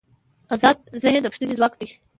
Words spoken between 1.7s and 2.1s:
لري.